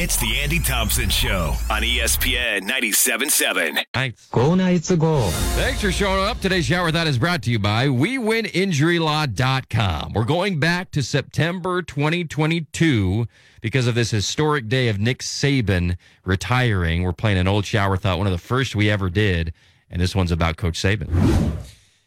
[0.00, 3.82] It's the Andy Thompson Show on ESPN 97.7.
[3.92, 4.28] Thanks.
[4.28, 5.22] Go Knights go.
[5.56, 6.40] Thanks for showing up.
[6.40, 10.12] Today's shower thought is brought to you by WeWinInjuryLaw.com.
[10.12, 13.26] We're going back to September 2022
[13.60, 17.02] because of this historic day of Nick Saban retiring.
[17.02, 19.52] We're playing an old shower thought, one of the first we ever did,
[19.90, 21.56] and this one's about Coach Saban.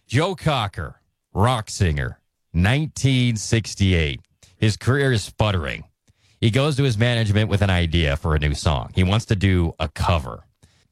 [0.07, 1.01] Joe Cocker,
[1.33, 2.21] rock singer,
[2.53, 4.21] 1968.
[4.55, 5.83] His career is sputtering.
[6.41, 8.91] He goes to his management with an idea for a new song.
[8.95, 10.43] He wants to do a cover.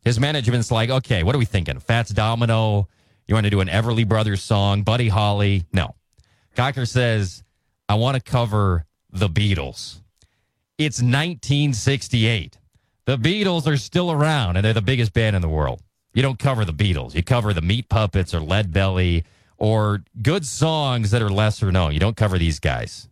[0.03, 1.79] His management's like, okay, what are we thinking?
[1.79, 2.87] Fats Domino?
[3.27, 4.83] You want to do an Everly Brothers song?
[4.83, 5.65] Buddy Holly?
[5.73, 5.95] No.
[6.55, 7.43] Cocker says,
[7.89, 10.01] I want to cover the Beatles.
[10.77, 12.57] It's 1968.
[13.05, 15.81] The Beatles are still around and they're the biggest band in the world.
[16.13, 17.15] You don't cover the Beatles.
[17.15, 19.25] You cover the Meat Puppets or Lead Belly
[19.57, 21.93] or good songs that are lesser known.
[21.93, 23.08] You don't cover these guys.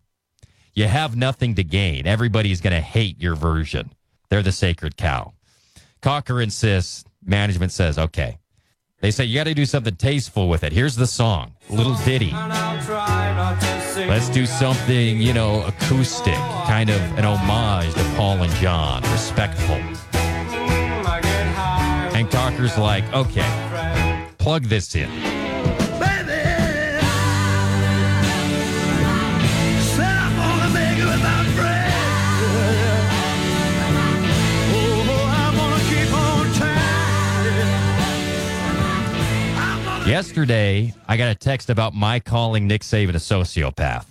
[0.78, 2.06] You have nothing to gain.
[2.06, 3.94] Everybody's going to hate your version.
[4.30, 5.34] They're the sacred cow.
[6.04, 8.38] Cocker insists, management says, okay.
[9.02, 10.72] They say, you got to do something tasteful with it.
[10.72, 12.32] Here's the song, little ditty.
[14.08, 19.82] Let's do something, you know, acoustic, kind of an homage to Paul and John, respectful.
[22.14, 25.10] And Cocker's like, okay, plug this in.
[40.08, 44.06] Yesterday, I got a text about my calling Nick Saban a sociopath.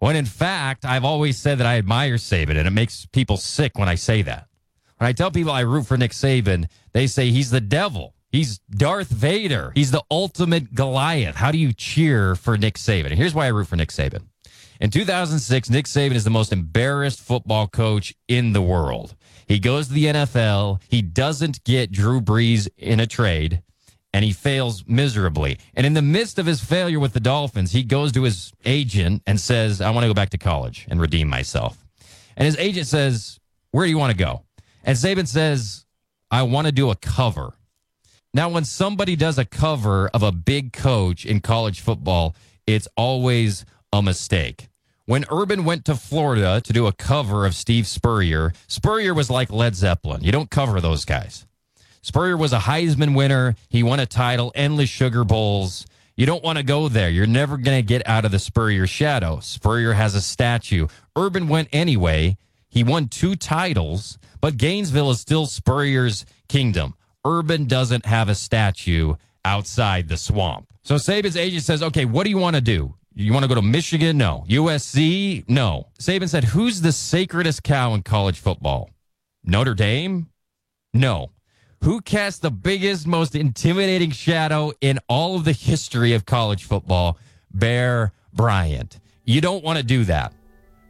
[0.00, 3.78] When in fact, I've always said that I admire Saban, and it makes people sick
[3.78, 4.48] when I say that.
[4.98, 8.14] When I tell people I root for Nick Saban, they say he's the devil.
[8.28, 9.72] He's Darth Vader.
[9.74, 11.36] He's the ultimate Goliath.
[11.36, 13.06] How do you cheer for Nick Saban?
[13.06, 14.24] And here's why I root for Nick Saban.
[14.78, 19.14] In 2006, Nick Saban is the most embarrassed football coach in the world.
[19.46, 20.82] He goes to the NFL.
[20.86, 23.62] He doesn't get Drew Brees in a trade
[24.12, 25.58] and he fails miserably.
[25.74, 29.22] And in the midst of his failure with the Dolphins, he goes to his agent
[29.26, 31.84] and says, I want to go back to college and redeem myself.
[32.36, 33.38] And his agent says,
[33.70, 34.44] Where do you want to go?
[34.84, 35.84] And Saban says,
[36.30, 37.54] I want to do a cover.
[38.34, 42.36] Now, when somebody does a cover of a big coach in college football,
[42.66, 44.68] it's always a mistake.
[45.06, 49.50] When Urban went to Florida to do a cover of Steve Spurrier, Spurrier was like
[49.50, 50.22] Led Zeppelin.
[50.22, 51.46] You don't cover those guys.
[52.02, 53.54] Spurrier was a Heisman winner.
[53.68, 55.86] He won a title, endless Sugar Bowls.
[56.16, 57.10] You don't want to go there.
[57.10, 59.40] You're never going to get out of the Spurrier shadow.
[59.40, 60.88] Spurrier has a statue.
[61.16, 62.36] Urban went anyway.
[62.68, 66.94] He won two titles, but Gainesville is still Spurrier's kingdom.
[67.24, 70.66] Urban doesn't have a statue outside the swamp.
[70.82, 72.94] So Saban's agent says, okay, what do you want to do?
[73.14, 74.16] You want to go to Michigan?
[74.16, 74.44] No.
[74.48, 75.48] USC?
[75.48, 75.88] No.
[76.00, 78.90] Saban said, who's the sacredest cow in college football?
[79.44, 80.28] Notre Dame?
[80.94, 81.30] No.
[81.82, 87.18] Who cast the biggest, most intimidating shadow in all of the history of college football?
[87.54, 88.98] Bear Bryant.
[89.24, 90.32] You don't want to do that.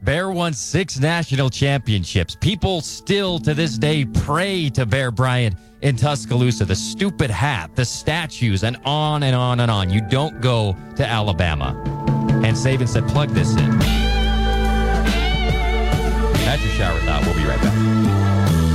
[0.02, 2.36] Bear won six national championships.
[2.40, 6.64] People still to this day pray to Bear Bryant in Tuscaloosa.
[6.64, 9.90] The stupid hat, the statues, and on and on and on.
[9.90, 11.76] You don't go to Alabama.
[12.44, 13.78] And Saban said, plug this in.
[16.46, 17.26] That's your shower thought.
[17.26, 18.67] We'll be right back.